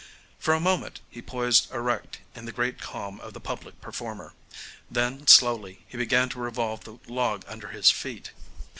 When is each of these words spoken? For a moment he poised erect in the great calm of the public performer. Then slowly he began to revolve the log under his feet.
For 0.39 0.55
a 0.55 0.59
moment 0.59 0.99
he 1.11 1.21
poised 1.21 1.71
erect 1.71 2.21
in 2.33 2.45
the 2.45 2.51
great 2.51 2.81
calm 2.81 3.19
of 3.19 3.33
the 3.33 3.39
public 3.39 3.79
performer. 3.81 4.33
Then 4.89 5.27
slowly 5.27 5.85
he 5.87 5.95
began 5.95 6.27
to 6.29 6.39
revolve 6.39 6.85
the 6.85 6.97
log 7.07 7.45
under 7.47 7.67
his 7.67 7.91
feet. 7.91 8.31